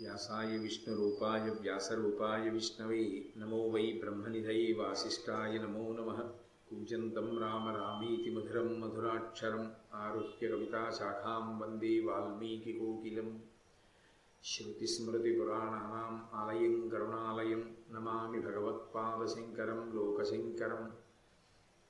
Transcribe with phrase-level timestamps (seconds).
[0.00, 3.02] వ్యాసాయ విష్ణురూపాయ వ్యాసరూపాయ విష్ణవే
[3.36, 6.30] నమో వై బ్రహ్మనిధయే వాసిష్ఠాయ నమో నమ.
[6.68, 13.30] కూజంతం రామ రామీతి మధురం మధురాక్షరం ఆరుహ్య కవితాశాఖాం వందే వాల్మీకికోకిలం
[14.44, 20.82] శృతిస్మృతిపురాణానాम् ఆలయం కరుణాలయం నమామి భగవత్పాదశంకరం లోకశంకరం.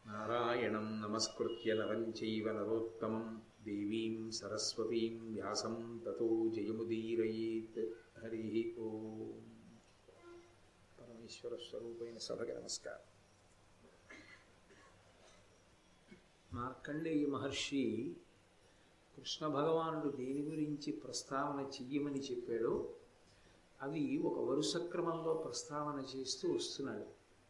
[0.06, 7.88] నారాయణం నమస్కృత్య నరం చైవ నరోత్తమం దేవీం సరస్వతీం వ్యాసం తతో జయముదీరయేత్.
[8.24, 9.32] హరి ఓం.
[11.00, 13.14] పరమేశ్వర స్వరూపైన సభకి నమస్కారం.
[16.52, 18.16] మార్కండేయ మహర్షి
[19.16, 22.88] కృష్ణ భగవానుడు దేని గురించి ప్రస్తావన చెయ్యమని చెప్పాడో
[23.82, 27.04] అవి ఒక వరుస క్రమంలో ప్రస్తావన చేస్తూ వస్తున్నాడు.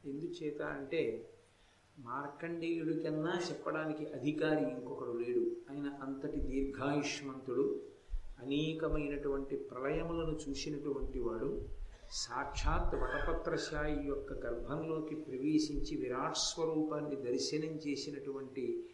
[0.09, 1.31] ఎందుచేత అంటే
[1.99, 5.57] మార్కండేయుడి కన్నా చెప్పడానికి అధికారి ఇంకొకడు లేడు.
[5.71, 7.83] ఆయన అంతటి దీర్ఘాయుష్మంతుడు
[8.39, 11.63] అనేకమైనటువంటి ప్రళయములను చూసినటువంటి వాడు
[12.13, 18.91] సాక్షాత్ వటపత్రశాయి యొక్క గర్భంలోకి ప్రవేశించి విరాట్ స్వరూపాన్ని దర్శనం చేసినటువంటి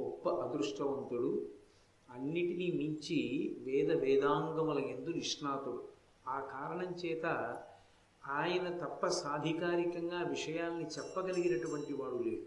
[0.00, 1.57] గొప్ప అదృష్టవంతుడు.
[2.10, 3.18] అన్నిటినీ మించి
[3.64, 5.84] వేద వేదాంగముల ఎందు నిష్ణాతుడు.
[6.28, 7.26] ఆ కారణం చేత
[8.26, 12.42] ఆయన తప్ప సాధికారికంగా విషయాల్ని చెప్పగలిగినటువంటి వాడు లేడు.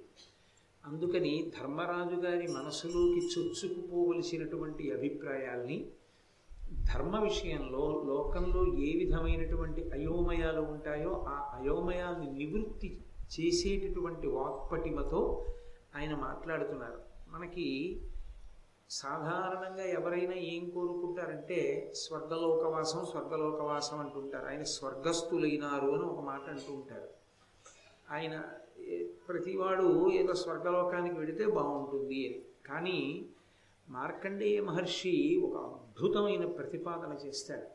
[0.88, 5.88] అందుకని ధర్మరాజు గారి మనసులోకి చొచ్చుకుపోవలసినటువంటి అభిప్రాయాల్ని
[6.94, 12.98] ధర్మ విషయంలో లోకంలో ఏ విధమైనటువంటి అయోమయాలు ఉంటాయో ఆ అయోమయాల్ని నివృత్తి
[13.34, 15.46] చేసేటటువంటి వాక్పటిమతో
[15.96, 17.00] ఆయన మాట్లాడుతున్నారు.
[17.30, 18.00] మనకి
[18.92, 24.48] సాధారణంగా ఎవరైనా ఏం కోరుకుంటారంటే స్వర్గలోకవాసం స్వర్గలోకవాసం అంటుంటారు.
[24.48, 27.10] ఆయన స్వర్గస్థులైనారు అని ఒక మాట అంటూ ఉంటారు.
[28.12, 28.44] ఆయన
[29.30, 32.42] ప్రతివాడు ఏదో స్వర్గలోకానికి వెడితే బాగుంటుంది అని.
[32.66, 33.26] కానీ
[33.90, 37.68] మార్కండేయ మహర్షి ఒక అద్భుతమైన ప్రతిపాదన చేస్తాడు.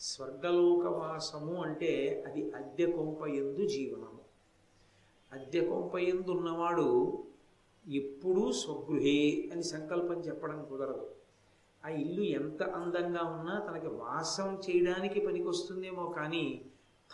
[0.00, 4.18] స్వర్గలోకవాసము అంటే అది అద్దె కొంప ఎందు జీవనము.
[5.32, 7.18] అద్దె కొంప ఎందు ఉన్నవాడు
[7.88, 11.08] ఎప్పుడూ స్వగృహే అని సంకల్పం చెప్పడం కుదరదు.
[11.84, 16.64] ఆ ఇల్లు ఎంత అందంగా ఉన్నా తనకి వాసం చేయడానికి పనికొస్తుందేమో కానీ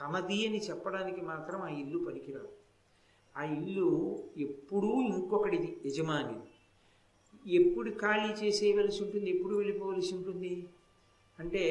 [0.00, 2.48] తనది అని చెప్పడానికి మాత్రం ఆ ఇల్లు పనికిరాదు.
[3.36, 6.36] ఆ ఇల్లు ఎప్పుడూ ఇంకొకటిది యజమాని
[7.54, 10.66] ఎప్పుడు ఖాళీ చేసేయవలసి ఉంటుంది ఎప్పుడు వెళ్ళిపోవలసి ఉంటుంది?
[11.38, 11.64] అంటే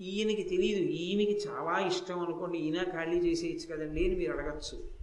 [0.00, 5.01] ఈయనకి తెలియదు ఈయనకి చాలా ఇష్టం అనుకోండి ఈయన ఖాళీ చేసేయచ్చు కదండి అని మీరు అడగచ్చు.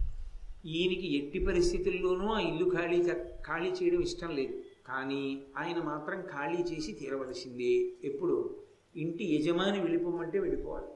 [0.66, 3.02] ఈయనకి ఎట్టి పరిస్థితుల్లోనూ ఆ ఇల్లు ఖాళీ
[3.46, 4.62] ఖాళీ చేయడం ఇష్టం లేదు.
[4.88, 7.92] కానీ ఆయన మాత్రం ఖాళీ చేసి తీరవలసిందే.
[8.04, 8.56] ఎప్పుడు?
[8.96, 10.86] ఇంటి యజమాని వెళ్ళిపోమంటే వెళ్ళిపోవాలి.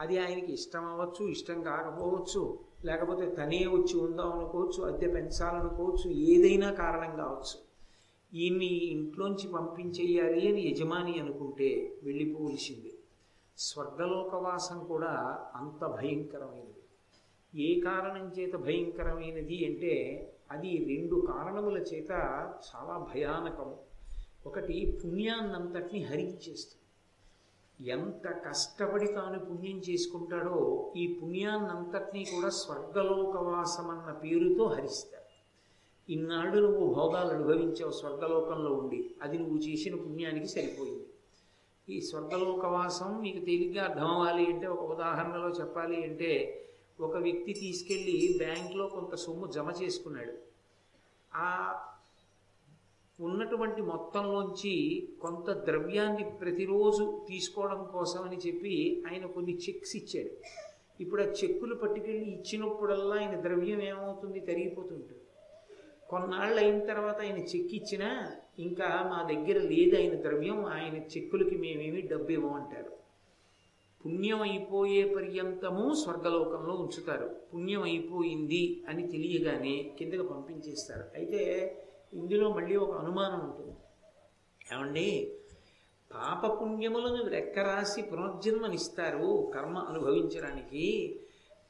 [0.00, 7.16] అది ఆయనకి ఇష్టం అవ్వచ్చు ఇష్టం కాకపోవచ్చు లేకపోతే తనే వచ్చి ఉందాం అనుకోవచ్చు అద్దె పెంచాలనుకోవచ్చు ఏదైనా కారణం
[7.16, 7.72] కావచ్చు.
[8.34, 12.92] ఈయన్ని ఇంట్లోంచి పంపించేయాలి అని యజమాని అనుకుంటే వెళ్ళిపోవలసిందే.
[13.58, 16.81] స్వర్గలోకవాసం కూడా అంత భయంకరమైనది.
[17.54, 19.94] ఏ కారణం చేత భయంకరమైనది అంటే
[20.50, 22.10] అది రెండు కారణముల చేత
[22.68, 23.76] చాలా భయానకము
[24.46, 26.78] ఒకటి పుణ్యాన్నంతటిని హరించేస్తుంది.
[27.90, 35.22] ఎంత కష్టపడి తాను పుణ్యం చేసుకుంటాడో ఈ పుణ్యాన్నంతటినీ కూడా స్వర్గలోకవాసం అన్న పేరుతో హరిస్తాడు.
[36.12, 41.06] ఇన్నాళ్ళు నువ్వు భోగాలు అనుభవించావు స్వర్గలోకంలో ఉండి అది నువ్వు చేసిన పుణ్యానికి సరిపోయింది.
[41.88, 46.58] ఈ స్వర్గలోకవాసం మీకు తేలిగ్గా అర్థం అవ్వాలి అంటే ఒక ఉదాహరణలో చెప్పాలి అంటే
[47.02, 50.34] ఒక వ్యక్తి తీసుకెళ్ళి బ్యాంక్లో కొంత సొమ్ము జమ చేసుకున్నాడు.
[51.34, 51.48] ఆ
[53.20, 54.74] ఉన్నటువంటి మొత్తంలోంచి
[55.22, 60.30] కొంత ద్రవ్యాన్ని ప్రతిరోజు తీసుకోవడం కోసం అని చెప్పి ఆయన కొన్ని చెక్స్ ఇచ్చాడు.
[61.02, 64.40] ఇప్పుడు ఆ చెక్కులు పట్టుకెళ్ళి ఇచ్చినప్పుడల్లా ఆయన ద్రవ్యం ఏమవుతుంది?
[64.40, 65.18] తరిగిపోతుంటుంది.
[66.10, 68.08] కొన్నాళ్ళు అయిన తర్వాత ఆయన చెక్ ఇచ్చినా
[68.58, 73.01] ఇంకా మా దగ్గర లేదు ఆయన ద్రవ్యం ఆయన చెక్కులకి మేమేమి డబ్బు ఇవ్వమంటారు.
[74.06, 77.36] పుణ్యం అయిపోయే పర్యంతము స్వర్గలోకంలో ఉంచుతారు.
[77.54, 81.04] పుణ్యం అయిపోయింది అని తెలియగానే కిందకి పంపించేస్తారు.
[81.14, 81.40] అయితే
[82.12, 83.76] ఇందులో మళ్ళీ ఒక అనుమానం ఉంటుంది.
[84.74, 85.32] ఏమండి?
[86.14, 91.20] పాపపుణ్యములను రెక్కరాసి పునర్జన్మనిస్తారు కర్మ అనుభవించడానికి.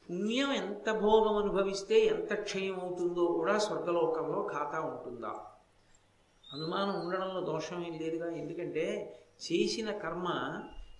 [0.09, 5.45] పుణ్యం ఎంత భోగం అనుభవిస్తే ఎంత క్షయం అవుతుందో కూడా స్వర్గలోకంలో ఖాతా ఉంటుందా?
[6.53, 8.35] అనుమానం ఉండడంలో దోషం ఏం లేదుగా.
[8.35, 10.27] ఎందుకంటే చేసిన కర్మ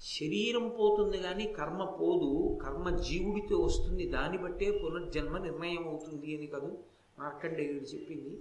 [0.03, 6.83] శరీరం పోతుంది కానీ కర్మ పోదు కర్మ జీవుడితో వస్తుంది దాన్ని బట్టే పునర్జన్మ నిర్ణయం అవుతుంది అని కాదు
[7.19, 8.39] మార్కండేయుడు చెప్పింది.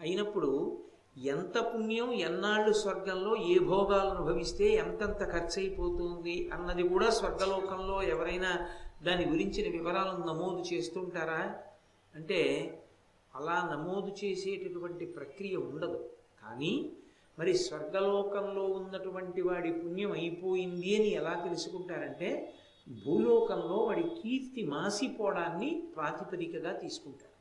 [0.00, 0.82] అయినప్పుడు
[1.16, 8.68] ఎంత పుణ్యం ఎన్నాళ్ళు స్వర్గంలో ఏ భోగాలు అనుభవిస్తే ఎంతెంత ఖర్చు అయిపోతుంది అన్నది కూడా స్వర్గలోకంలో ఎవరైనా
[9.02, 11.56] దాని గురించిన వివరాలను నమోదు చేస్తుంటారా?
[12.14, 12.40] అంటే
[13.34, 16.10] అలా నమోదు చేసేటటువంటి ప్రక్రియ ఉండదు.
[16.42, 16.92] కానీ
[17.38, 22.54] మరి స్వర్గలోకంలో ఉన్నటువంటి వాడి పుణ్యం అయిపోయింది అని ఎలా తెలుసుకుంటారంటే
[23.06, 27.34] భూలోకంలో వాడి కీర్తి మాసిపోవడాన్ని ప్రాతిపదికగా తీసుకుంటారు.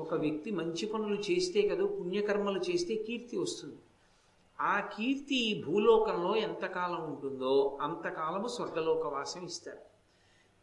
[0.00, 3.76] ఒక వ్యక్తి మంచి పనులు చేస్తే కదా పుణ్యకర్మలు చేస్తే కీర్తి వస్తుంది.
[4.60, 9.78] ఆ కీర్తి భూలోకంలో ఎంతకాలం ఉంటుందో అంతకాలము స్వర్గలోక వాసం ఇస్తారు.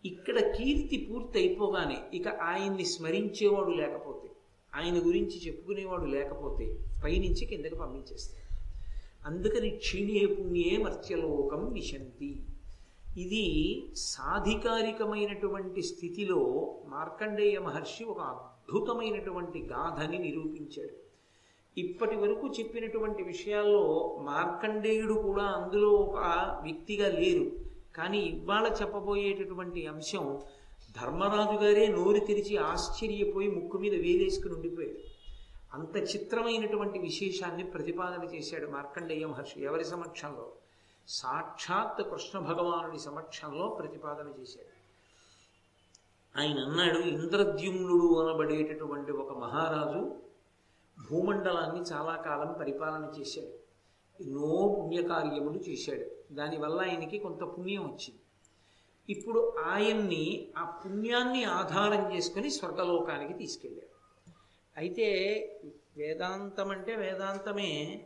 [0.06, 4.35] ఇక్కడ కీర్తి పూర్తి అయిపోగానే ఇక ఆయన్ని స్మరించేవాడు లేకపోతే
[4.76, 8.46] ఆయన గురించి చెప్పుకునేవాడు లేకపోతే పైనుంచి కిందకి పంపించేస్తాడు.
[9.28, 12.44] అందుకని క్షీణే పుణ్యే మర్త్యలోకం విశంతి.
[13.18, 13.46] ఇది
[13.96, 16.42] సాధికారికమైనటువంటి స్థితిలో
[16.88, 21.06] మార్కండేయ మహర్షి ఒక అద్భుతమైనటువంటి గాథని నిరూపించాడు.
[21.80, 26.18] ఇప్పటి వరకు చెప్పినటువంటి విషయాల్లో మార్కండేయుడు కూడా అందులో ఒక
[26.64, 27.52] వ్యక్తిగా లేరు.
[27.96, 30.40] కానీ ఇవాళ చెప్పబోయేటటువంటి అంశం
[31.02, 35.16] ధర్మరాజు గారే నోరు తెరిచి ఆశ్చర్యపోయి ముక్కు మీద వేలేసుకుని ఉండిపోయాడు
[35.74, 40.52] అంత చిత్రమైనటువంటి విశేషాన్ని ప్రతిపాదన చేశాడు మార్కండేయ మహర్షి ఎవరి సమక్షంలో?
[41.08, 44.76] సాక్షాత్ కృష్ణ భగవానుడి సమక్షంలో ప్రతిపాదన చేశాడు.
[46.40, 50.16] ఆయన అన్నాడు ఇంద్రద్యుమ్నుడు అనబడేటటువంటి ఒక మహారాజు
[51.12, 53.66] భూమండలాన్ని చాలా కాలం పరిపాలన చేశాడు.
[54.24, 56.34] ఎన్నో పుణ్యకార్యములు చేశాడు.
[56.34, 58.20] దానివల్ల ఆయనకి కొంత పుణ్యం వచ్చింది.
[59.10, 63.88] ఇప్పుడు ఆయన్ని ఆ పుణ్యాన్ని ఆధారం చేసుకొని స్వర్గలోకానికి తీసుకెళ్ళారు.
[64.78, 65.08] అయితే
[65.98, 68.02] వేదాంతం అంటే వేదాంతమే.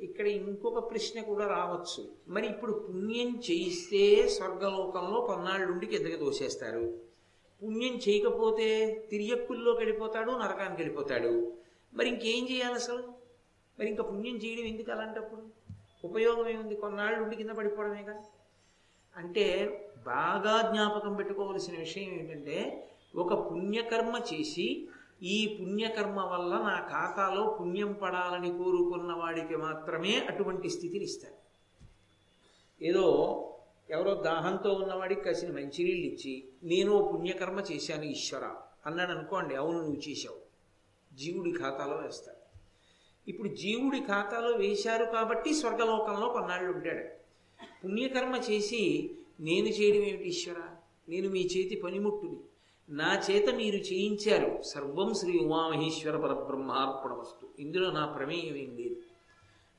[0.00, 2.08] ఇక్కడ ఇంకొక ప్రశ్న కూడా రావచ్చు.
[2.28, 6.98] మరి ఇప్పుడు పుణ్యం చేయిస్తే స్వర్గలోకంలో కొన్నాళ్ళుండి కిందకి దోసేస్తారు
[7.64, 8.68] పుణ్యం చేయకపోతే
[9.10, 11.52] తిరియక్కుల్లోకి వెళ్ళిపోతాడు నరకానికి వెళ్ళిపోతాడు.
[11.94, 13.02] మరి ఇంకేం చేయాలి అసలు?
[13.78, 15.42] మరి ఇంకా పుణ్యం చేయడం ఎందుకు అలాంటప్పుడు?
[16.04, 16.76] ఉపయోగం ఏముంది?
[16.76, 18.22] కొన్నాళ్ళు ఉండి కింద పడిపోవడమేగా?
[19.16, 19.46] అంటే
[20.04, 24.88] బాగా జ్ఞాపకం పెట్టుకోవలసిన విషయం ఏంటంటే ఒక పుణ్యకర్మ చేసి
[25.22, 31.38] ఈ పుణ్యకర్మ వల్ల నా ఖాతాలో పుణ్యం పడాలని కోరుకున్న వాడికి మాత్రమే అటువంటి స్థితిని ఇస్తారు
[32.82, 33.06] ఏదో
[33.90, 38.54] ఎవరో దాహంతో ఉన్నవాడికి కసిన మంచినీళ్ళు ఇచ్చి నేను పుణ్యకర్మ చేశాను ఈశ్వర
[38.86, 40.40] అన్నాడు అనుకోండి అవును నువ్వు చేశావు.
[41.14, 42.42] జీవుడి ఖాతాలో వేస్తాడు.
[43.28, 47.04] ఇప్పుడు జీవుడి ఖాతాలో వేశారు కాబట్టి స్వర్గలోకంలో కొన్నాళ్ళు ఉంటాడు.
[47.84, 49.10] పుణ్యకర్మ చేసి
[49.42, 50.56] నేను చేయడం ఏమిటి ఈశ్వర?
[51.08, 52.36] నేను మీ చేతి పనిముట్టుని.
[52.90, 54.62] నా చేత మీరు చేయించారు.
[54.62, 57.48] సర్వం శ్రీ ఉమామహేశ్వర పరబ్రహ్మార్పణమస్తు.
[57.58, 58.96] ఇందులో నా ప్రమేయం ఏం లేదు.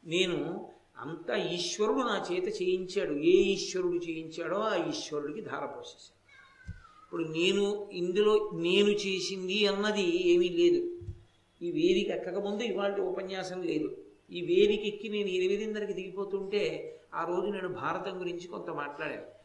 [0.06, 3.14] నేను అంత ఈశ్వరుడు నా చేత చేయించాడు.
[3.14, 6.24] ఏ ఈశ్వరుడు చేయించాడో ఆ ఈశ్వరుడికి ధార పోసేశాడు.
[7.06, 11.00] ఇప్పుడు నేను ఇందులో నేను చేసింది అన్నది ఏమీ లేదు.
[11.62, 13.98] ఈ వేదిక ఎక్కకముందు ఇవాళ ఉపన్యాసం లేదు.
[14.32, 19.43] ఈ వేదిక ఎక్కి నేను ఎనిమిదిన్నరకి దిగిపోతుంటే ఆ రోజు నేను భారతం గురించి కొంత మాట్లాడాను.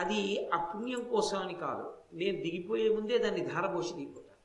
[0.00, 1.86] అది ఆ పుణ్యం కోసమని కాదు.
[2.12, 4.40] నేను దిగిపోయే ముందే దాన్ని ధారపోసి దిగిపోతాను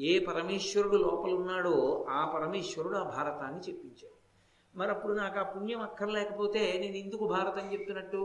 [0.00, 4.18] ఏ పరమేశ్వరుడు లోపల ఉన్నాడో ఆ పరమేశ్వరుడు ఆ భారతాన్ని చెప్పించాడు.
[4.74, 8.22] మరి అప్పుడు నాకు ఆ పుణ్యం అక్కర్లేకపోతే నేను ఎందుకు భారతం చెప్తున్నట్టు?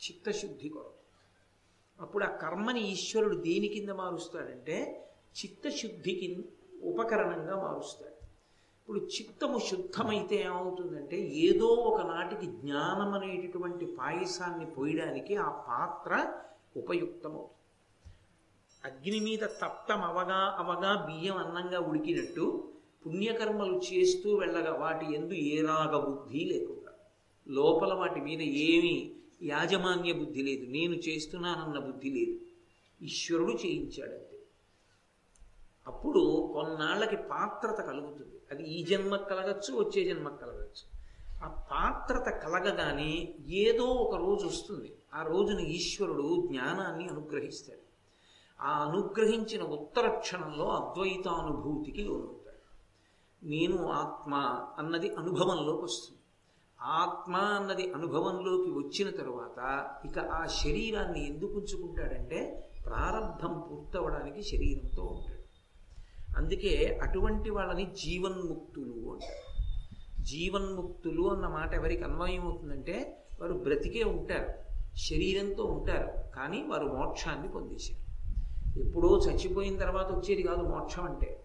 [0.00, 0.94] చిత్తశుద్ధి కొరకు.
[2.02, 4.76] అప్పుడు ఆ కర్మని ఈశ్వరుడు దేని కింద మారుస్తాడంటే
[5.38, 6.28] చిత్తశుద్ధికి
[6.82, 8.17] ఉపకరణంగా మారుస్తాడు.
[8.88, 16.12] ఇప్పుడు చిత్తము శుద్ధమైతే ఏమవుతుందంటే ఏదో ఒకనాటికి జ్ఞానం అనేటటువంటి పాయసాన్ని పోయడానికి ఆ పాత్ర
[16.76, 17.56] ఉపయుక్తమవుతుంది.
[18.84, 22.46] అగ్ని మీద తప్తం అవగా అవగా బియ్యం అన్నంగా ఉడికినట్టు
[23.06, 26.94] పుణ్యకర్మలు చేస్తూ వెళ్ళగా వాటి ఎందు ఏ రాగ బుద్ధి లేకుండా
[27.48, 32.38] లోపల వాటి మీద ఏమీ యాజమాన్య బుద్ధి లేదు నేను చేస్తున్నానన్న బుద్ధి లేదు.
[33.00, 34.37] ఈశ్వరుడు చేయించాడంతే.
[35.88, 38.40] అప్పుడు కొన్నాళ్ళకి పాత్రత కలుగుతుంది.
[38.50, 40.98] అది ఈ జన్మకు కలగచ్చు వచ్చే జన్మకు కలగచ్చు.
[41.44, 44.96] ఆ పాత్రత కలగగానే ఏదో ఒక రోజు వస్తుంది.
[45.14, 47.88] ఆ రోజున ఈశ్వరుడు జ్ఞానాన్ని అనుగ్రహిస్తాడు.
[48.62, 52.48] ఆ అనుగ్రహించిన ఉత్తర క్షణంలో అద్వైతానుభూతికి లోనవుతాడు.
[53.46, 54.34] నేను ఆత్మ
[54.78, 56.18] అన్నది అనుభవంలోకి వస్తుంది.
[56.80, 65.37] ఆత్మ అన్నది అనుభవంలోకి వచ్చిన తరువాత ఇక ఆ శరీరాన్ని ఎందుకు ఉంచుకుంటాడంటే ప్రారంభం పూర్తవడానికి శరీరంతో ఉంటాడు.
[66.36, 69.48] అందుకే అటువంటి వాళ్ళని జీవన్ముక్తులు అంటారు.
[70.22, 78.08] జీవన్ముక్తులు అన్న మాట ఎవరికి అన్వయం అవుతుందంటే వారు బ్రతికే ఉంటారు శరీరంతో ఉంటారు కానీ వారు మోక్షాన్ని పొందేశారు.
[78.80, 81.44] ఎప్పుడో చచ్చిపోయిన తర్వాత వచ్చేది కాదు మోక్షం అంటే.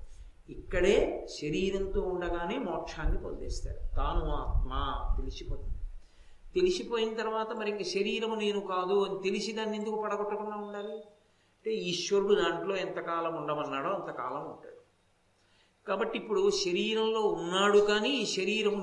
[0.49, 3.95] ఇక్కడే శరీరంతో ఉండగానే మోక్షాన్ని పొందేస్తారు.
[3.95, 5.73] తాను ఆత్మ తెలిసిపోతుంది.
[6.55, 10.93] తెలిసిపోయిన తర్వాత మరి ఇంక శరీరము నేను కాదు అని తెలిసి దాన్ని ఎందుకు పడగొట్టకుండా ఉండాలి?
[10.93, 14.72] అంటే ఈశ్వరుడు దాంట్లో ఎంతకాలం ఉండమన్నాడో అంతకాలం ఉంటాడు.
[15.87, 18.25] కాబట్టి ఇప్పుడు శరీరంలో ఉన్నాడు కానీ ఈ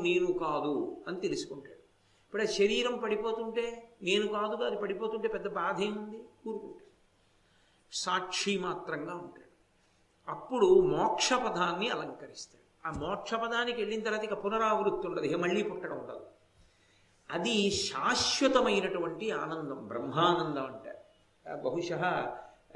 [0.01, 1.81] నేను కాదు అని తెలుసుకుంటాడు.
[2.27, 6.19] ఇప్పుడు ఆ శరీరం పడిపోతుంటే నేను కాదు అది పడిపోతుంటే పెద్ద బాధ ఏముంది?
[6.45, 6.91] కూరుకుంటాడు
[7.93, 9.51] సాక్షి మాత్రంగా ఉంటాడు.
[10.31, 12.89] అప్పుడు మోక్షపదాన్ని అలంకరిస్తాడు.
[12.89, 16.27] ఆ మోక్షపదానికి వెళ్ళిన తర్వాత ఇక పునరావృత్తి ఉండదు ఇక మళ్ళీ పుట్టడం ఉండదు.
[17.31, 21.01] అది శాశ్వతమైనటువంటి ఆనందం బ్రహ్మానందం అంటారు.
[21.57, 21.93] బహుశ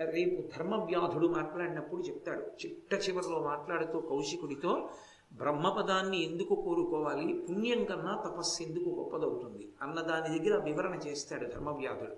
[0.01, 2.41] రేపు ధర్మవ్యాధుడు మాట్లాడినప్పుడు చెప్తాడు.
[2.41, 4.89] చిట్ట చివరిలో మాట్లాడుతూ కౌశికుడితో
[5.33, 7.47] బ్రహ్మపదాన్ని ఎందుకు కోరుకోవాలి?
[7.51, 9.69] పుణ్యం కన్నా తపస్సు ఎందుకు గొప్పదవుతుంది?
[9.83, 12.17] అన్న దాని దగ్గర వివరణ చేస్తాడు ధర్మవ్యాధుడు.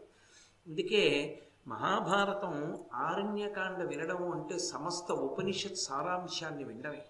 [0.68, 7.02] అందుకే మహాభారతం ఆరణ్యకాండ వినడం అంటే సమస్త ఉపనిషత్ సారాంశాన్ని వినడమే.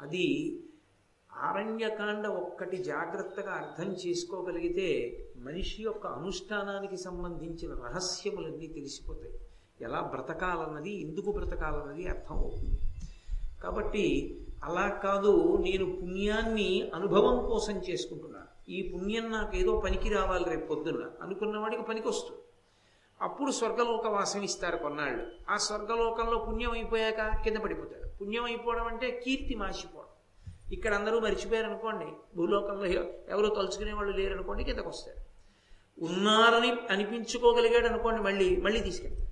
[0.00, 0.58] అది
[1.32, 9.38] ఆరణ్యకాండ ఒక్కటి జాగ్రత్తగా అర్థం చేసుకోగలిగితే మనిషి యొక్క అనుష్ఠానానికి సంబంధించిన రహస్యములన్నీ తెలిసిపోతాయి.
[9.82, 12.78] ఎలా బ్రతకాలన్నది ఎందుకు బ్రతకాలన్నది అర్థం అవుతుంది
[13.62, 14.04] కాబట్టి
[14.64, 21.04] అలా కాదు నేను పుణ్యాన్ని అనుభవం కోసం చేసుకుంటున్నాను ఈ పుణ్యం నాకు ఏదో పనికి రావాలి రేపు పొద్దున్న.
[21.22, 22.40] అనుకున్న వాడికి పనికి వస్తుంది
[23.20, 25.24] అప్పుడు స్వర్గలోక వాసం ఇస్తారు కొన్నాళ్ళు.
[25.50, 30.06] ఆ స్వర్గలోకంలో పుణ్యం అయిపోయాక కింద పడిపోతాడు పుణ్యం అయిపోవడం అంటే కీర్తి మాసిపోవడం
[30.72, 32.08] ఇక్కడ అందరూ మర్చిపోయారు అనుకోండి.
[32.36, 32.86] భూలోకంలో
[33.28, 35.20] ఎవరో తలుచుకునే వాళ్ళు లేరు అనుకోండి కిందకు వస్తారు
[36.04, 39.30] ఉన్నారని అనిపించుకోగలిగాడు అనుకోండి మళ్ళీ మళ్ళీ తీసుకెళ్తారు.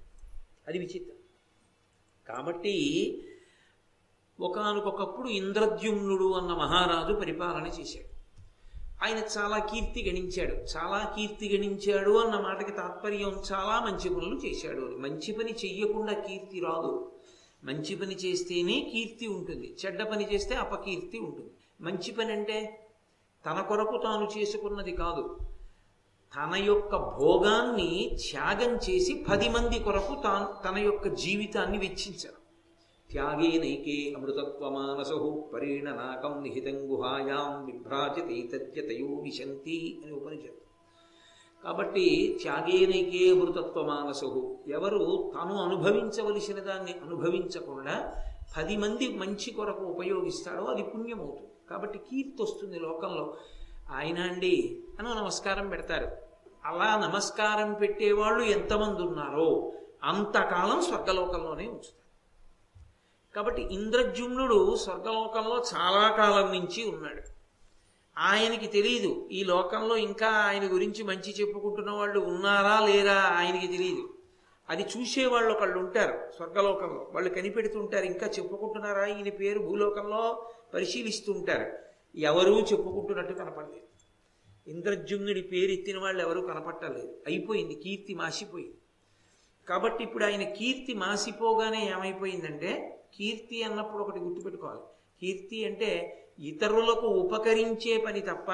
[0.69, 1.17] అది విచిత్రం.
[2.29, 2.75] కాబట్టి
[4.41, 8.19] ఒకనకొకప్పుడు ఇంద్రద్యుమ్నుడు అన్న మహారాజు పరిపాలన చేశాడు.
[9.05, 10.51] ఆయన చాలా కీర్తి గణించాడు.
[10.51, 17.13] చాలా కీర్తి గణించాడు అన్న మాటకి తాత్పర్యం చాలా మంచి పనులు చేశాడు మంచి పని చెయ్యకుండా కీర్తి రాదు.
[17.65, 19.77] మంచి పని చేస్తేనే కీర్తి ఉంటుంది.
[19.87, 21.51] చెడ్డ పని చేస్తే అపకీర్తి ఉంటుంది.
[21.81, 22.87] మంచి పని అంటే
[23.47, 25.39] తన కొరకు తాను చేసుకున్నది కాదు.
[26.37, 32.35] తన యొక్క భోగాన్ని త్యాగం చేసి పది మంది కొరకు తాను తన యొక్క జీవితాన్ని వెచ్చించడం.
[33.11, 40.69] త్యాగే నైకే అమృతత్వమానసో పరిణనాకం నిహితం గుహాయాం విభ్రాజితైతత్యతయో విశంతి అని ఉపనిషత్తు.
[41.65, 48.13] కాబట్టి త్యాగేనైకే అమృతత్వమానసు ఎవరు తను అనుభవించవలసిన దాన్ని అనుభవించకుండా
[48.57, 51.53] పది మంది మంచి కొరకు ఉపయోగిస్తాడో అది పుణ్యమవుతుంది.
[51.71, 53.37] కాబట్టి కీర్తి వస్తుంది లోకంలో.
[53.91, 56.17] ఆయన అండి అని నమస్కారం పెడతారు.
[56.65, 61.99] అలా నమస్కారం పెట్టేవాళ్ళు ఎంతమంది ఉన్నారో అంతకాలం స్వర్గలోకంలోనే ఉంచుతారు.
[63.35, 67.23] కాబట్టి ఇంద్రజుమ్నుడు స్వర్గలోకంలో చాలా కాలం నుంచి ఉన్నాడు.
[68.19, 74.15] ఆయనకి తెలియదు ఈ లోకంలో ఇంకా ఆయన గురించి మంచి చెప్పుకుంటున్న వాళ్ళు ఉన్నారా లేరా ఆయనకి తెలియదు
[74.71, 77.11] అది చూసేవాళ్ళు ఒకళ్ళు ఉంటారు స్వర్గలోకంలో.
[77.11, 79.07] వాళ్ళు కనిపెడుతుంటారు ఇంకా చెప్పుకుంటున్నారా?
[79.07, 81.88] ఈయన పేరు భూలోకంలో పరిశీలిస్తుంటారు.
[82.17, 83.89] ఎవరూ చెప్పుకుంటున్నట్టు కనపడలేదు.
[84.71, 87.19] ఇంద్రజుమ్నుడి పేరు ఎత్తిన వాళ్ళు ఎవరూ కనపట్టలేదు.
[87.27, 88.75] అయిపోయింది కీర్తి మాసిపోయింది.
[89.69, 94.81] కాబట్టి ఇప్పుడు ఆయన కీర్తి మాసిపోగానే ఏమైపోయిందంటే కీర్తి అన్నప్పుడు ఒకటి గుర్తుపెట్టుకోవాలి.
[95.21, 98.51] కీర్తి అంటే ఇతరులకు ఉపకరించే పని తప్ప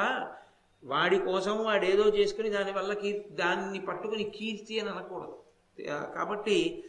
[0.84, 5.38] వాడి కోసం వాడేదో చేసుకుని దానివల్ల కీర్తి దాన్ని పట్టుకుని కీర్తి అని అనకూడదు.
[6.14, 6.84] కాబట్టి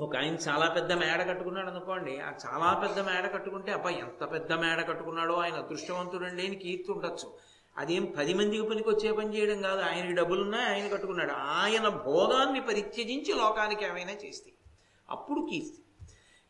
[0.00, 4.52] ఒక ఆయన చాలా పెద్ద మేడ కట్టుకున్నాడు అనుకోండి ఆ చాలా పెద్ద మేడ కట్టుకుంటే అబ్బా ఎంత పెద్ద
[4.52, 7.32] మేడ కట్టుకున్నాడో ఆయన అదృష్టవంతుడండి అని కీర్తి ఉండొచ్చు.
[7.78, 11.30] అదేం పది మందికి పనికి వచ్చే పని చేయడం కాదు ఆయనకి డబ్బులున్నాయి ఆయన కట్టుకున్నాడు.
[11.30, 14.52] ఆయన భోగాన్ని పరిత్యజించి లోకానికి ఏమైనా చేస్తే
[15.10, 15.82] అప్పుడు కీర్తి.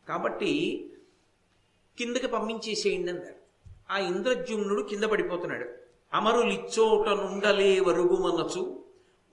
[0.08, 0.52] కాబట్టి
[1.98, 3.40] కిందకి పంపించేసేయండి అన్నాడు
[3.92, 5.64] ఆ ఇంద్రజుమ్నుడు కింద పడిపోతున్నాడు.
[6.14, 8.79] అమరులిచ్చోట నుండలే వరుగు మనచు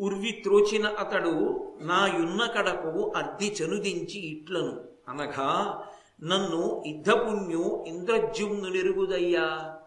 [0.01, 3.13] ఉర్వి త్రోచిన అతడు నా యున్న కడకు
[3.43, 4.85] చనుదించి ఇట్లను.
[5.07, 5.83] అనగా
[6.23, 9.77] నన్ను ఇద్దపుణ్యు ఇంద్రజుమ్ను నెరుగుదయ్యా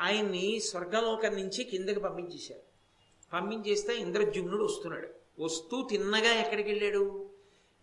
[0.00, 2.60] ఆయన్ని స్వర్గలోకం నుంచి కిందకి పంపించేశారు.
[3.32, 5.08] పంపించేస్తే ఇంద్రజుమ్నుడు వస్తున్నాడు.
[5.44, 7.30] వస్తూ తిన్నగా ఎక్కడికి వెళ్ళాడు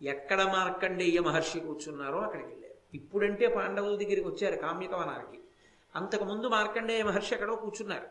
[0.02, 5.44] ఎక్కడ మార్కండేయ మహర్షి కూర్చున్నారో అక్కడికి వెళ్ళారు ఇప్పుడంటే పాండవుల దగ్గరికి వచ్చారు కామ్యకవనానికి.
[5.96, 8.08] అంతకుముందు మార్కండేయ మహర్షి ఎక్కడో కూర్చున్నారు.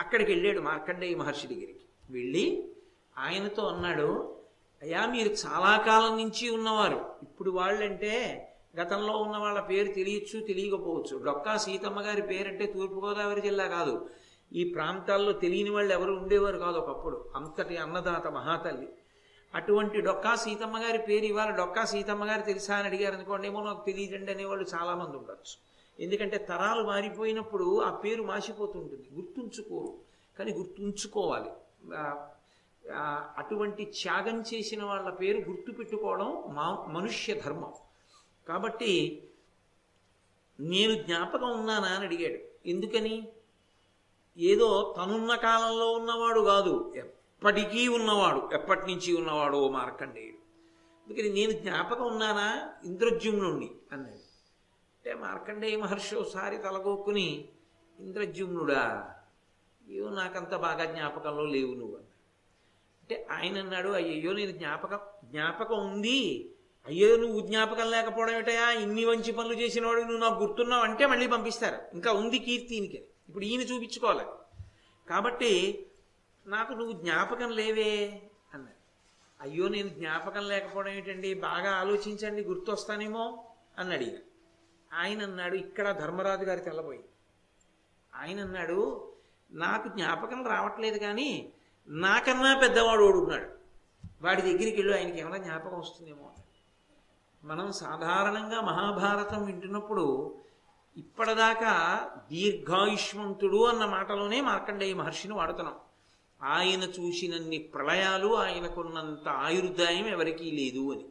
[0.00, 1.80] అక్కడికి వెళ్ళాడు మార్కండేయ మహర్షి దగ్గరికి.
[2.10, 2.72] వెళ్ళి
[3.18, 4.36] ఆయనతో అన్నాడు
[4.82, 7.14] అయ్యా మీరు చాలా కాలం నుంచి ఉన్నవారు.
[7.22, 8.46] ఇప్పుడు వాళ్ళంటే
[8.80, 11.24] గతంలో ఉన్న వాళ్ళ పేరు తెలియచ్చు తెలియకపోవచ్చు.
[11.24, 14.10] డొక్కా సీతమ్మ గారి పేరంటే తూర్పుగోదావరి జిల్లా కాదు.
[14.52, 17.30] ఈ ప్రాంతాల్లో తెలియని వాళ్ళు ఎవరు ఉండేవారు కాదు ఒకప్పుడు.
[17.34, 18.88] అంతటి అన్నదాత మహాతల్లి.
[19.54, 23.86] అటువంటి డొక్కా సీతమ్మ గారి పేరు ఇవాళ డొక్కా సీతమ్మ గారు తెలుసా అని అడిగారు అనుకోండి ఏమో నాకు
[23.86, 25.70] తెలియదండి అనేవాళ్ళు చాలామంది ఉండొచ్చు.
[26.04, 29.08] ఎందుకంటే తరాలు మారిపోయినప్పుడు ఆ పేరు మాసిపోతుంటుంది.
[29.14, 29.94] గుర్తుంచుకోరు.
[30.38, 31.50] కానీ గుర్తుంచుకోవాలి.
[33.36, 37.72] అటువంటి త్యాగం చేసిన వాళ్ళ పేరు గుర్తుపెట్టుకోవడం మా మనుష్య ధర్మం.
[38.48, 39.22] కాబట్టి
[40.60, 42.68] నేను జ్ఞాపకం ఉన్నానా అని అడిగాడు.
[42.68, 43.28] ఎందుకని?
[44.38, 50.36] ఏదో తనున్న కాలంలో ఉన్నవాడు కాదు ఎప్పటికీ ఉన్నవాడు ఎప్పటి నుంచి ఉన్నవాడు ఓ మార్కండేయుడు.
[51.06, 52.72] అందుకని నేను జ్ఞాపకం ఉన్నానా?
[52.84, 54.14] ఇంద్రజ్యుమ్నుణ్ణి అన్నాడు.
[54.14, 57.48] అంటే మార్కండేయ మహర్షి ఒకసారి తలగొక్కుని
[58.00, 59.14] ఇంద్రజ్యుమ్నుడా
[59.90, 62.06] అయ్యో నాకంత బాగా జ్ఞాపకంలో లేవు నువ్వు అన్న
[63.00, 66.50] అంటే ఆయన అన్నాడు అయ్యో నేను జ్ఞాపకం జ్ఞాపకం ఉంది.
[66.86, 71.26] అయ్యో నువ్వు జ్ఞాపకం లేకపోవడం ఏటయా ఇన్ని మంచి పనులు చేసిన వాడు నువ్వు నాకు గుర్తున్నావు అంటే మళ్ళీ
[71.26, 71.82] పంపిస్తారు.
[71.94, 73.04] ఇంకా ఉంది కీర్తి ఈయనకి.
[73.28, 74.24] ఇప్పుడు ఈయన చూపించుకోవాలి.
[75.08, 75.86] కాబట్టి
[76.46, 78.22] నాకు నువ్వు జ్ఞాపకం లేవే
[78.54, 78.80] అన్నాడు.
[79.42, 83.44] అయ్యో నేను జ్ఞాపకం లేకపోవడం ఏంటండి బాగా ఆలోచించండి గుర్తొస్తానేమో
[83.78, 84.16] అన్నాడు ఈయన.
[84.92, 87.04] ఆయన అన్నాడు ఇక్కడ ధర్మరాజు గారి తెల్లబోయి.
[88.14, 89.10] ఆయన అన్నాడు
[89.52, 91.52] నాకు జ్ఞాపకం రావట్లేదు కానీ
[91.88, 93.46] నాకన్నా పెద్దవాడు ఓడుకున్నాడు
[94.22, 96.30] వాడి దగ్గరికి వెళ్ళి ఆయనకి ఏమైనా జ్ఞాపకం వస్తుందేమో
[97.44, 100.34] మనం సాధారణంగా మహాభారతం వింటున్నప్పుడు
[100.96, 105.74] ఇప్పటిదాకా దీర్ఘాయుష్మంతుడు అన్న మాటలోనే మార్కండేయ మహర్షిని వాడుతున్నాం.
[106.42, 111.04] ఆయన చూసినన్ని ప్రళయాలు ఆయనకున్నంత ఆయుర్దాయం ఎవరికీ లేదు అని.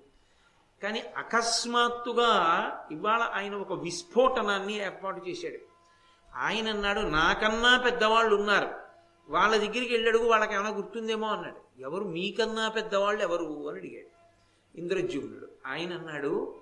[0.83, 2.31] కానీ అకస్మాత్తుగా
[2.91, 5.68] ఇవాళ ఆయన ఒక విస్ఫోటనాన్ని ఏర్పాటు చేశాడు.
[6.35, 8.69] ఆయన అన్నాడు నాకన్నా పెద్దవాళ్ళు ఉన్నారు.
[9.29, 11.81] వాళ్ళ దగ్గరికి వెళ్ళడుగు వాళ్ళకి ఏమైనా గుర్తుందేమో అన్నాడు.
[11.81, 12.03] ఎవరు?
[12.03, 13.69] మీకన్నా పెద్దవాళ్ళు ఎవరు?
[13.69, 14.09] అని అడిగాడు.
[14.77, 16.55] ఇంద్రజ్యుమ్నుడు ఆయన అన్నాడు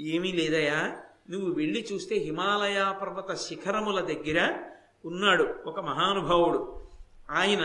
[0.00, 1.00] ఏమీ లేదయా
[1.30, 4.70] నువ్వు వెళ్ళి చూస్తే హిమాలయ పర్వత శిఖరముల దగ్గర
[5.04, 6.86] ఉన్నాడు ఒక మహానుభావుడు.
[7.30, 7.62] ఆయన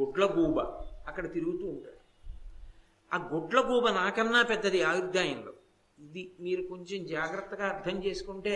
[0.00, 0.60] గుడ్లగూబ
[1.08, 2.02] అక్కడ తిరుగుతూ ఉంటాడు.
[3.14, 5.52] ఆ గుడ్లగూబ నాకన్నా పెద్దది ఆయుర్దాయంలో.
[6.00, 8.54] ఇది మీరు కొంచెం జాగ్రత్తగా అర్థం చేసుకుంటే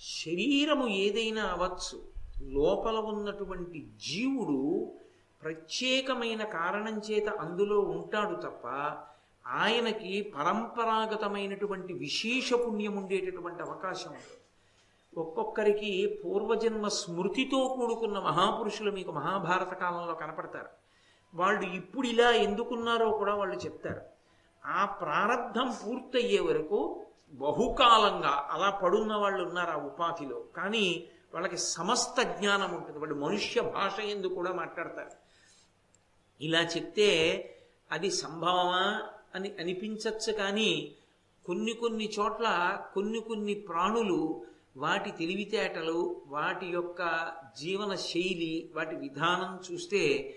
[0.00, 2.02] శరీరము ఏదైనా అవచ్చు
[2.42, 4.92] లోపల ఉన్నటువంటి జీవుడు
[5.42, 8.66] ప్రత్యేకమైన కారణం చేత అందులో ఉంటాడు తప్ప
[9.46, 14.36] ఆయనకి పరంపరాగతమైనటువంటి విశేష పుణ్యం ఉండేటటువంటి అవకాశం ఉంది
[15.20, 20.68] ఒక్కొక్కరికి పూర్వజన్మ స్మృతితో కూడుకున్న మహాపురుషులు మీకు మహాభారత కాలంలో కనపడతారు.
[21.34, 24.00] వాళ్ళు ఇప్పుడు ఇలా ఎందుకున్నారో కూడా వాళ్ళు చెప్తారు.
[24.66, 30.44] ఆ ప్రారంధం పూర్తయ్యే వరకు బహుకాలంగా అలా పడున్న వాళ్ళు ఉన్నారు ఆ ఉపాధిలో.
[30.56, 32.98] కానీ వాళ్ళకి సమస్త జ్ఞానం ఉంటుంది.
[32.98, 35.10] వాళ్ళు మనుష్య భాష ఎందు కూడా మాట్లాడతారు.
[36.40, 37.10] ఇలా చెప్తే
[37.92, 39.02] అది సంభవమా
[39.34, 40.94] అని అనిపించచ్చు కానీ
[41.46, 50.34] కొన్ని కొన్ని చోట్ల కొన్ని కొన్ని ప్రాణులు వాటి తెలివితేటలు వాటి యొక్క జీవన శైలి వాటి విధానం చూస్తే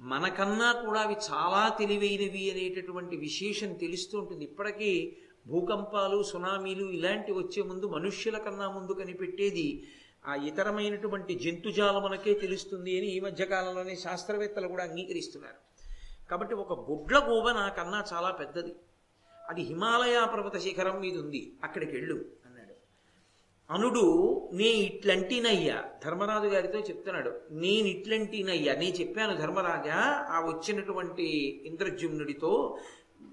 [0.00, 4.44] మనకన్నా కూడా అవి చాలా తెలివైనవి అనేటటువంటి విశేషం తెలుస్తూ ఉంటుంది.
[4.44, 9.88] ఇప్పటికీ భూకంపాలు సునామీలు ఇలాంటివి వచ్చే ముందు మనుష్యుల కన్నా ముందు కనిపెట్టేది
[10.26, 15.66] ఆ ఇతరమైనటువంటి జంతుజాలమునకే తెలుస్తుంది అని ఈ మధ్యకాలంలోనే శాస్త్రవేత్తలు కూడా అంగీకరిస్తున్నారు.
[16.30, 18.74] కాబట్టి ఒక గుడ్ల గోవ నాకన్నా చాలా పెద్దది.
[19.48, 21.52] అది హిమాలయ పర్వత శిఖరం మీద ఉంది.
[21.64, 22.74] అక్కడికి వెళ్ళు అన్నాడు.
[23.72, 24.04] అనుడు
[24.52, 27.40] నే ఇట్లంటినయ్యా ధర్మరాజు గారితో చెప్తున్నాడు.
[27.50, 31.26] నేను ఇట్లంటినయ్యా నేను చెప్పాను ధర్మరాజా ఆ వచ్చినటువంటి
[31.66, 32.78] ఇంద్రజుమ్నుడితో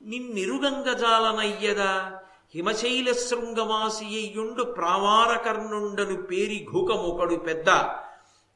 [0.06, 2.19] నిన్నెరుగంగజాలనయ్యదా
[2.56, 7.93] హిమశైల శృంగమాసియ్యుండు ప్రావారకర్ణుండను పేరి ఘూకమొకడు పెద్ద.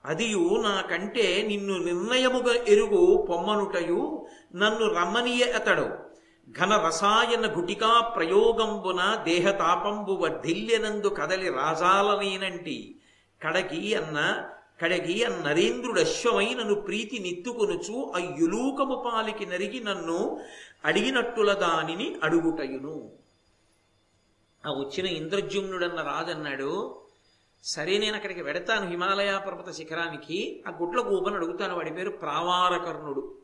[0.06, 5.90] అదియు నాకంటే నిన్ను నిర్ణయముగా ఎరుగు పొమ్మనుటయు నన్ను రమ్మనీయ అతడు.
[6.60, 13.02] ఘన రసాయన గుటికా ప్రయోగంబున దేహతాపంబు వర్ధిల్యనందు కదలి రాజాలనేనంటి.
[13.44, 14.44] కడకి అన్న
[14.82, 20.40] కడగి నరేంద్రుడు అశ్వమై నన్ను ప్రీతి నిత్తుకొనుచు అయ్యులూకము పాలికి నరిగి నన్ను
[20.86, 23.12] అడిగినట్టుల దానిని అడుగుటయును.
[24.66, 27.02] ఆ వచ్చిన ఇంద్రజుమ్నుడన్న రాజన్నాడు
[27.63, 30.63] సరే నేను అక్కడికి వెడతాను హిమాలయ పర్వత శిఖరానికి.
[30.68, 33.38] ఆ గుట్ల గూపను అడుగుతాను వాడి పేరు ప్రావారకర్ణుడు.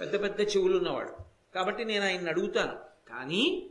[0.00, 1.12] పెద్ద పెద్ద చెవులున్నవాడు.
[1.54, 2.72] కాబట్టి నేను ఆయన్ని అడుగుతాను.
[3.10, 3.70] కానీ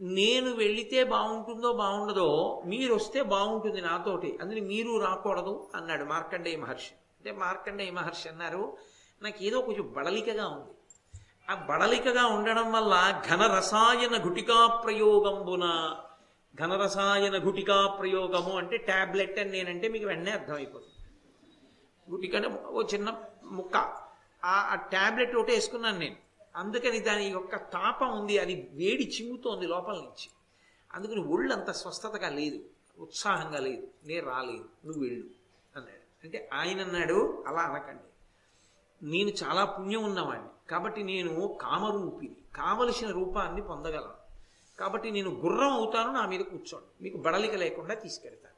[0.00, 4.38] నేను వెళితే బాగుంటుందో బాగుండదో మీరు వస్తే బాగుంటుంది నాతోటి.
[4.42, 6.90] అందుకని మీరు రాకూడదు అన్నాడు మార్కండేయ మహర్షి.
[6.90, 8.76] అంటే మార్కండేయ మహర్షి అన్నారు
[9.22, 10.70] నాకు ఏదో కొంచెం బడలికగా ఉంది.
[11.50, 15.96] ఆ బడలికగా ఉండడం వల్ల ఘన రసాయన గుటికా ప్రయోగంబున
[16.60, 20.92] ఘన రసాయన గుటికా ప్రయోగము అంటే ట్యాబ్లెట్ అని నేనంటే మీకు వెంటనే అర్థమైపోతుంది.
[22.10, 23.76] గుటికనే ఓ చిన్న ముక్క.
[24.44, 26.16] ఆ ట్యాబ్లెట్ ఒకటి వేసుకున్నాను నేను.
[26.56, 30.30] అందుకని దాని యొక్క తాపం ఉంది అది వేడి చిమ్ముతోంది లోపల నుంచి.
[30.92, 32.64] అందుకని ఒళ్ళు అంత స్వస్థతగా లేదు
[32.98, 33.88] ఉత్సాహంగా లేదు.
[34.04, 35.24] నేను రాలేదు నువ్వు వెళ్ళు
[35.76, 36.24] అన్నాడు.
[36.24, 38.02] అంటే ఆయన అన్నాడు అలా అనకండి.
[39.10, 44.22] నేను చాలా పుణ్యం ఉన్నవాడిని కాబట్టి నేను కామరూపిని కావలసిన రూపాన్ని పొందగలను.
[44.80, 47.02] కాబట్టి నేను గుర్రం అవుతాను నా మీద కూర్చోండి.
[47.02, 48.52] మీకు బడలిక లేకుండా తీసుకెళ్తాను.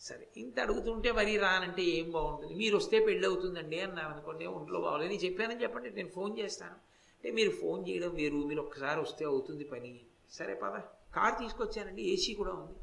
[0.00, 2.54] సరే ఇంత అడుగుతుంటే మరి రానంటే ఏం బాగుంటుంది?
[2.54, 5.12] మీరు వస్తే పెళ్ళి అవుతుందండి అన్నాను అనుకోండి ఒంట్లో బాగోలేదు.
[5.12, 6.89] నేను చెప్పానని చెప్పండి నేను ఫోన్ చేస్తాను.
[7.20, 10.00] అంటే మీరు ఫోన్ చేయడం వేరు మీరు ఒక్కసారి వస్తే అవుతుంది పని.
[10.30, 10.78] సరే పద.
[11.14, 12.78] కార్ తీసుకొచ్చానండి ఏసీ కూడా ఉంది.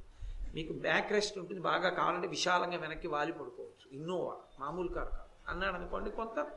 [0.55, 3.91] మీకు బ్యాక్ రెస్ట్ ఉంటుంది బాగా కావాలంటే విశాలంగా వెనక్కి వాలి పడుకోవచ్చు.
[3.91, 5.51] ఇన్నోవా మామూలు కారు కాదు.
[5.51, 6.51] అన్నాడు అనుకోండి కొంత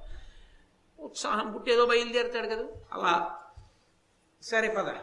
[1.00, 2.68] ఉత్సాహం పుట్టేదో బయలుదేరుతాడు కదా.
[2.92, 3.40] అలా
[4.42, 4.94] సరే పద.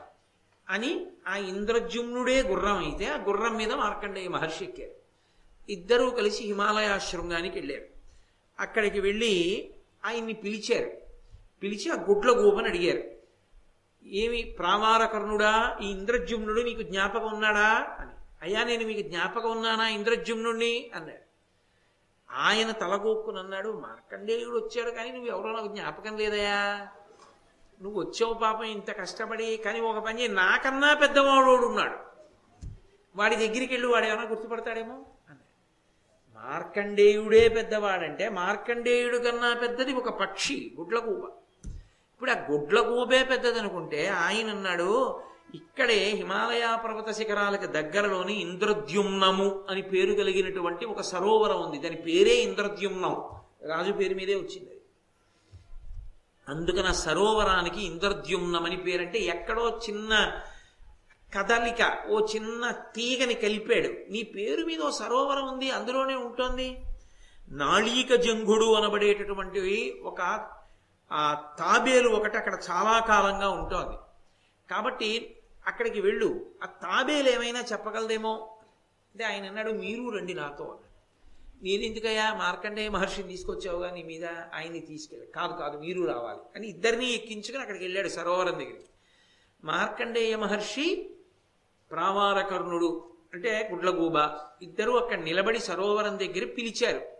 [0.69, 4.91] అని ఆ ఇంద్రజుమ్నుడే గుర్రం అయితే ఆ గుర్రం మీద మార్కండేయ మహర్షి ఎక్కారు.
[5.71, 7.85] ఇద్దరూ కలిసి హిమాలయాశ్రంగానికి వెళ్ళారు.
[8.59, 9.69] అక్కడికి వెళ్ళి
[10.05, 11.06] ఆయన్ని పిలిచారు.
[11.63, 13.17] పిలిచి ఆ గుడ్ల గోపని అడిగారు.
[14.07, 17.95] ఏమి ప్రామారకర్ణుడా ఈ ఇంద్రజుమ్నుడు నీకు జ్ఞాపకం ఉన్నాడా?
[17.99, 18.11] అని.
[18.41, 21.27] అయ్యా నేను మీకు జ్ఞాపకం ఉన్నానా ఇంద్రజుమ్నుడిని అన్నాడు.
[22.31, 26.87] ఆయన తలగోక్కుని అన్నాడు మార్కండేయుడు వచ్చాడు కానీ నువ్వు ఎవరో నాకు జ్ఞాపకం లేదయా
[27.81, 31.97] నువ్వు వచ్చావు పాపం ఇంత కష్టపడి కానీ ఒక పని నాకన్నా పెద్దవాడు ఉన్నాడు.
[33.15, 34.93] వాడి దగ్గరికి వెళ్ళి వాడు ఏమైనా గుర్తుపడతాడేమో?
[35.29, 35.47] అన్నాడు.
[36.33, 41.31] మార్కండేయుడే పెద్దవాడంటే మార్కండేయుడు కన్నా పెద్దది ఒక పక్షి గుడ్లగూబ
[42.17, 45.19] ఇప్పుడు ఆ గుడ్ల గుడ్లగూబే పెద్దదనుకుంటే ఆయన అన్నాడు
[45.55, 51.77] ఇక్కడే హిమాలయ పర్వత శిఖరాలకు దగ్గరలోని ఇంద్రద్యుమ్నము అని పేరు కలిగినటువంటి ఒక సరోవరం ఉంది.
[51.77, 53.13] దాని పేరే ఇంద్రద్యుమ్నం.
[53.67, 54.81] రాజు పేరు మీదే వచ్చింది
[56.49, 60.41] అందుకని ఆ సరోవరానికి ఇంద్రద్యుమ్నం అని పేరంటే ఎక్కడో చిన్న
[61.37, 64.11] కదలిక ఓ చిన్న తీగని కలిపాడు.
[64.11, 66.77] నీ పేరు మీద ఓ సరోవరం ఉంది అందులోనే ఉంటుంది.
[67.49, 70.21] నాళీక జంగుడు అనబడేటటువంటి ఒక
[71.11, 73.97] ఆ తాబేలు ఒకటి అక్కడ చాలా కాలంగా ఉంటుంది.
[74.71, 75.35] కాబట్టి
[75.67, 76.45] అక్కడికి వెళ్ళు.
[76.63, 78.57] ఆ తాబేలు ఏమైనా చెప్పగలదేమో?
[79.13, 80.87] అంటే ఆయన అన్నాడు మీరు రండి నాతో అన్నాడు.
[81.63, 86.39] నేనెందుకయ్యా మార్కండేయ మహర్షిని తీసుకొచ్చావుగా నీ మీద ఆయన్ని తీసుకెళ్ళి కాదు కాదు మీరు రావాలి.
[86.55, 88.85] అని ఇద్దరిని ఎక్కించుకుని అక్కడికి వెళ్ళాడు సరోవరం దగ్గరికి.
[89.63, 91.09] మార్కండేయ మహర్షి
[91.91, 94.15] ప్రావారకర్ణుడు అంటే గుడ్లగూబ
[94.61, 97.16] ఇద్దరు అక్కడ నిలబడి సరోవరం దగ్గర పిలిచారు.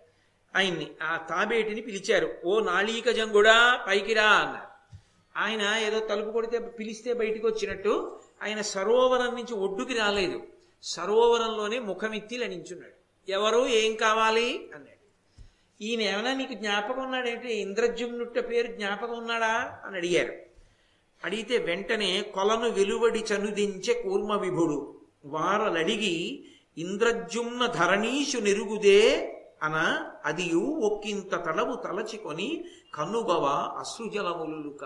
[0.58, 2.36] ఆయన్ని ఆ తాబేటిని పిలిచారు.
[2.46, 4.68] ఓ నాళీక జంగుడా పైకి రా అన్నారు.
[5.38, 10.44] ఆయన ఏదో తలుపు కొడితే పిలిస్తే బయటికి వచ్చినట్టు ఆయన సరోవరం నుంచి ఒడ్డుకి రాలేదు.
[10.84, 12.98] సరోవరంలోనే ముఖమెత్తి లణించున్నాడు.
[13.32, 13.68] ఎవరు?
[13.68, 14.56] ఏం కావాలి?
[14.76, 14.98] అన్నాడు.
[15.84, 19.80] ఈయన ఏమైనా నీకు జ్ఞాపకం ఉన్నాడేంటి ఇంద్రజుమ్నుట్ట పేరు జ్ఞాపకం ఉన్నాడా?
[19.86, 20.34] అని అడిగారు.
[21.24, 26.44] అడిగితే వెంటనే కొలను వెలువడి చనుదించే కూర్మ విభుడు వారలడిగి
[26.78, 29.76] ఇంద్రజుమ్న ధరణీషు నెరుగుదే అన
[30.26, 33.46] అదియు ఒక్కింత తలవు తలచికొని కన్నుగవ
[33.78, 34.84] అశ్రుజలములుక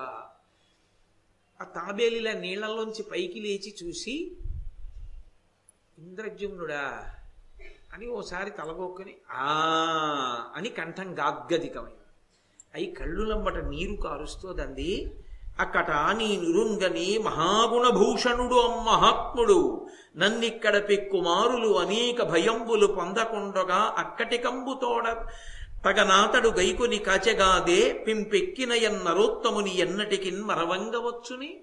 [1.60, 4.16] ఆ తాబేలిలా నీళ్ళలోంచి పైకి లేచి చూసి
[5.98, 6.86] ఇంద్రజుమ్నుడా
[7.94, 9.50] అని ఓసారి తలగొక్కుని ఆ
[10.56, 12.00] అని కంఠం గాగ్గదికమైంది
[12.76, 14.92] అయి కళ్ళులంబట నీరు కారుస్తోంది
[15.60, 19.88] అక్కడ నీ నిరుంగని మహాగుణభూషణుడు అమ్మహాత్ముడు
[20.18, 25.08] నన్నిక్కడ పెక్కుమారులు అనేక భయంబులు పొందకుండగా అక్కటికంబుతోడ
[25.86, 31.62] తగనాతడు గైకుని కాచెగాదే పింపెక్కిన ఎన్నరోత్తముని ఎన్నటికిన్ మరవంగవచ్చుని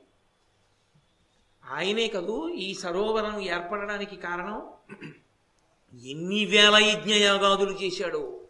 [1.71, 4.63] ఆయనే కదూ ఈ సరోవరం ఏర్పడడానికి కారణం?
[6.05, 8.41] ఎన్ని వేల యజ్ఞయాగాదులు చేశాడో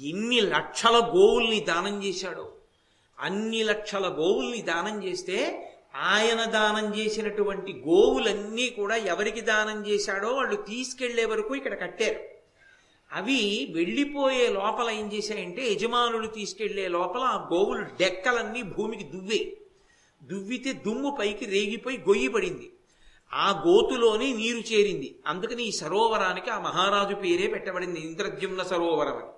[0.00, 2.55] ఎన్ని లక్షల గోవుల్ని దానం చేశాడో.
[3.20, 5.62] అన్ని లక్షల గోవుల్ని దానం చేస్తే
[5.96, 12.20] ఆయన దానం చేసినటువంటి గోవులన్నీ కూడా ఎవరికి దానం చేశాడో వాళ్ళు తీసుకెళ్ళే వరకు ఇక్కడ కట్టారు.
[13.12, 19.56] అవి వెళ్ళిపోయే లోపల ఏం చేశాయంటే యజమానులు తీసుకెళ్ళే లోపల ఆ గోవులు డెక్కలన్నీ భూమికి దువ్వే.
[20.24, 22.72] దువ్వితే దుమ్ము పైకి రేగిపోయి గొయ్యి పడింది.
[23.32, 25.18] ఆ గోతులోని నీరు చేరింది.
[25.26, 28.00] అందుకని ఈ సరోవరానికి ఆ మహారాజు పేరే పెట్టబడింది.
[28.00, 29.35] ఇంద్రద్యుమ్న సరోవరం అని.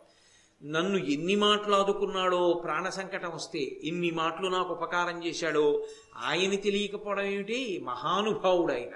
[0.63, 5.87] నన్ను ఎన్ని మాటలు ఆదుకున్నాడో ప్రాణ సంకటం వస్తే ఎన్ని మాటలు నాకు ఉపకారం చేశాడో
[6.23, 7.81] ఆయన తెలియకపోవడం ఏమిటి?
[7.85, 8.95] మహానుభావుడు ఆయన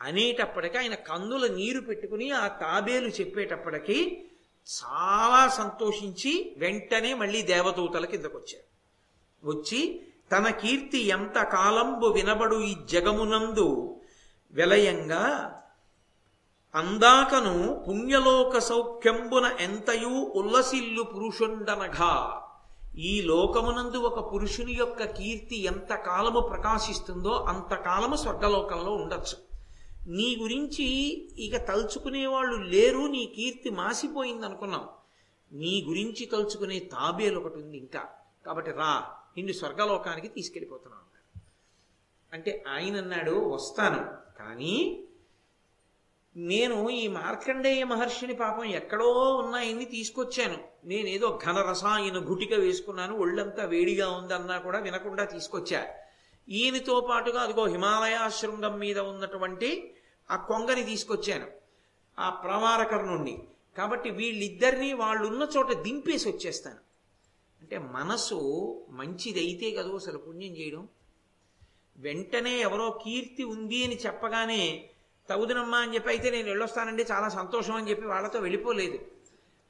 [0.00, 3.98] అనేటప్పటికీ ఆయన కందుల నీరు పెట్టుకుని ఆ తాబేలు చెప్పేటప్పటికి
[4.68, 8.66] చాలా సంతోషించి వెంటనే మళ్ళీ దేవదూతల కిందకు వచ్చారు
[9.44, 9.80] వచ్చి
[10.32, 13.68] తన కీర్తి ఎంత కాలంబు వినబడు ఈ జగమునందు?
[14.52, 15.24] విలయంగా
[16.74, 22.12] అందాకను పుణ్యలోక సౌఖ్యంబున ఎంతయూ ఉల్లసిల్లు పురుషుండనగా
[22.98, 29.36] ఈ లోకమునందు ఒక పురుషుని యొక్క కీర్తి ఎంత కాలము ప్రకాశిస్తుందో అంతకాలము స్వర్గలోకంలో ఉండొచ్చు.
[30.06, 30.86] నీ గురించి
[31.38, 34.88] ఇక తలుచుకునే వాళ్ళు లేరు నీ కీర్తి మాసిపోయింది అనుకున్నాం
[35.52, 38.08] నీ గురించి తలుచుకునే తాబేలు ఒకటి ఉంది ఇంకా.
[38.46, 39.04] కాబట్టి రా
[39.36, 41.00] నిన్ను స్వర్గలోకానికి తీసుకెళ్ళిపోతున్నాను
[42.32, 44.04] అంటే ఆయన అన్నాడు వస్తాను.
[44.38, 45.04] కానీ
[46.36, 50.58] నేను ఈ మార్కండేయ మహర్షిని పాపం ఎక్కడో ఉన్నాయని తీసుకొచ్చాను.
[50.84, 55.86] నేనేదో ఘనరసాయన గుటిక వేసుకున్నాను ఒళ్ళంతా వేడిగా ఉందన్నా కూడా వినకుండా తీసుకొచ్చా.
[56.48, 59.94] ఈయనతో పాటుగా అదిగో హిమాలయాశృంగం మీద ఉన్నటువంటి
[60.30, 61.46] ఆ కొంగని తీసుకొచ్చాను
[62.18, 63.42] ఆ ప్రవారకర్ణుణ్ణి
[63.78, 66.78] కాబట్టి వీళ్ళిద్దరినీ వాళ్ళున్న చోట దింపేసి వచ్చేస్తాను.
[67.60, 68.38] అంటే మనసు
[68.90, 70.88] మంచిదైతే కదా అసలు పుణ్యం చేయడం?
[71.96, 74.89] వెంటనే ఎవరో కీర్తి ఉంది అని చెప్పగానే
[75.30, 78.98] తగుదునమ్మా అని చెప్పి అయితే నేను వెళ్ళొస్తానండి చాలా సంతోషం అని చెప్పి వాళ్ళతో వెళ్ళిపోలేదు.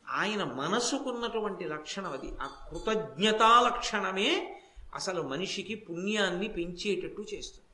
[0.09, 2.33] ఆయన మనసుకున్నటువంటి లక్షణం అది.
[2.42, 4.59] ఆ కృతజ్ఞతా లక్షణమే
[4.94, 7.69] అసలు మనిషికి పుణ్యాన్ని పెంచేటట్టు చేస్తుంది.